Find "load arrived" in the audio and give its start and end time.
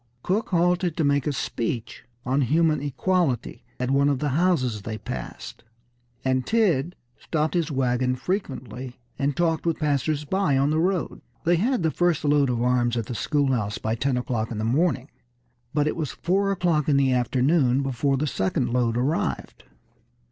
18.73-19.65